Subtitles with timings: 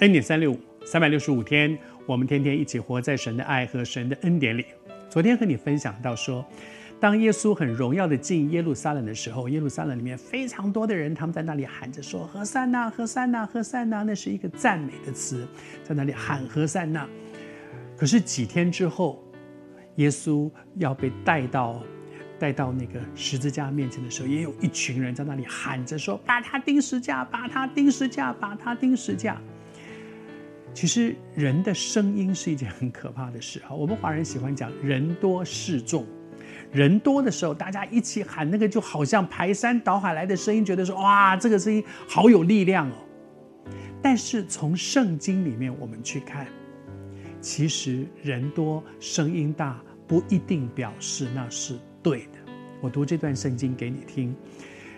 [0.00, 4.66] 恩典三六五，三百六十五天，我们天天一起活在神的爱和神的恩典里。
[5.08, 6.44] 昨天和你分享到说，
[6.98, 15.46] 当耶稣很荣耀的进耶路撒冷的时候，耶路撒冷里面非常多的人，他们在那里喊着说：“和塞纳，和塞纳，和塞纳。”那是一个赞美的词，
[15.84, 17.08] 在那里喊和塞纳。
[17.96, 19.22] 可是几天之后，
[19.94, 21.80] 耶稣要被带到
[22.36, 29.40] 带到那个十字架面前的时候，也有一群人在那里喊着说：“把他钉十架，把他钉十架，把他钉十架。”
[30.74, 33.70] 其实人的声音是一件很可怕的事啊！
[33.72, 36.04] 我们华人喜欢讲“人多势众”，
[36.72, 42.94] 人多的时候，大家一起喊，那个就好像排山倒海来的声音，觉得说：“哇，这个声音好有力量哦！”
[44.02, 46.46] 但是从圣经里面我们去看，
[47.40, 52.52] 其实人多声音大不一定表示那是对的。
[52.80, 54.34] 我读这段圣经给你听。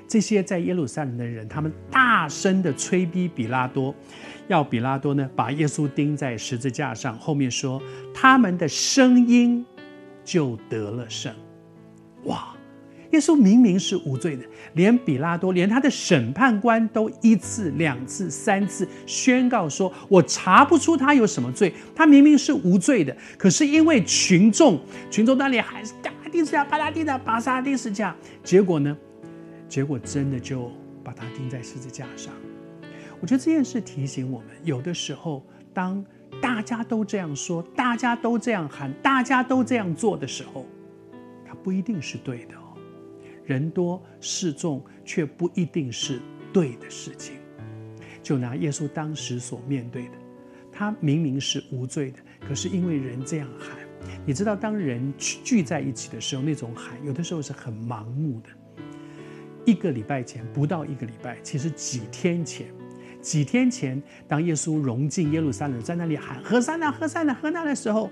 [0.09, 3.95] 这些在耶路撒冷的人，他们大声的催逼比拉多，
[4.49, 7.19] 要比拉多呢把耶稣钉在十字架上。
[7.19, 7.83] 后面说，
[8.15, 9.65] 他们的声音
[10.25, 11.33] 就得了胜。
[12.25, 12.53] 哇！
[13.13, 28.15] 耶稣明明是无罪的，连比拉多，连他的审判官都一次、两次、三次宣告说：“我查不出他有什么罪，他明明是无罪的。”可是因为群众，群众那里还是把他钉十字架，把他钉在把他钉十字架。
[28.43, 28.95] 结果呢？
[29.69, 30.71] 结果真的就
[31.03, 32.33] 把他钉在十字架上。
[33.21, 36.05] 我觉得这件事提醒我们，有的时候当
[36.41, 40.67] 大家都这样说，大家都这样喊，大家都这样做的时候，
[41.45, 42.77] 他不一定是对的哦。
[43.45, 46.21] 人多势众，却不一定是
[46.53, 47.37] 对的事情。
[48.23, 50.15] 就拿耶稣当时所面对的，
[50.73, 53.79] 他明明是无罪的，可是因为人这样喊，
[54.27, 58.51] 你知道，当人聚在一起的时候，那种喊有的时候是很盲目的。
[59.67, 62.69] 一个礼拜前，不到一个礼拜，其实几天前，
[63.21, 68.09] 几天前，当耶稣融进耶路撒冷，在那里喊“和散那，和散那，和散那”的时候，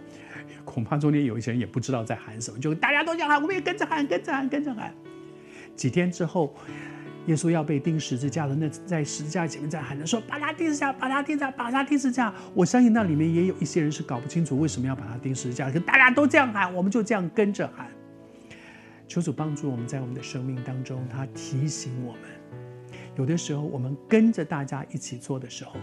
[0.65, 4.93] 恐怕中间有一些人也不知道在喊什么，就大家都这样喊，我们也跟着喊，跟着喊，跟着喊。
[5.77, 6.53] 几天之后，
[7.27, 17.87] 耶稣要被钉十字架了，那在十字架前面在喊着说：“把他钉十字架，把他钉十字架，把他钉十字架。”我相信那里面也有一些人是搞不清楚为什么要把他钉十字架，可大家都这样喊，我们就这样跟着喊。
[19.15, 22.23] 求主帮助我们在我们的生命当中，他提醒我们，
[23.15, 25.77] 有的时候我们跟着大家一起做的时候，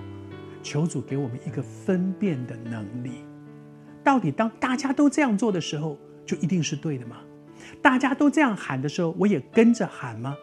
[0.62, 3.24] 求主给我们一个分辨的能力。
[4.04, 7.20] 到底当大家都这样做的时候，就一定是对的吗？
[7.82, 10.36] 大家都这样喊的时候，我也跟着喊吗？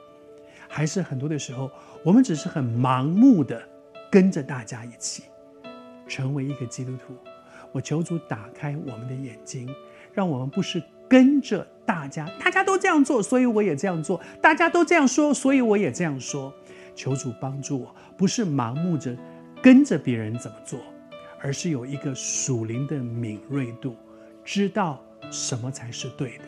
[0.66, 1.70] 还是很多的时候，
[2.02, 3.62] 我们只是很盲目的
[4.10, 5.24] 跟着大家一起，
[6.06, 7.12] 成为一个基督徒？
[7.70, 9.68] 我求主打开我们的眼睛，
[10.14, 10.82] 让我们不是。
[11.08, 16.52] 跟着大家，大家都这样做，所以我也这样做；大家都这样说，所以我也这样说。
[16.94, 19.16] 求主帮助我，不是盲目着
[19.62, 20.80] 跟着别人怎么做，
[21.40, 23.96] 而是有一个属灵的敏锐度，
[24.44, 26.44] 知道什么才是对的。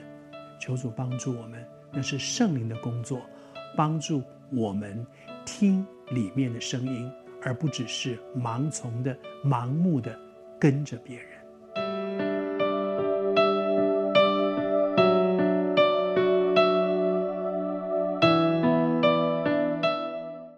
[0.58, 3.22] 求主帮助我们，那是圣灵的工作，
[3.76, 5.06] 帮助我们
[5.46, 7.10] 听里面的声音，
[7.42, 10.14] 而不只是盲从的、盲目的
[10.58, 11.39] 跟着别人。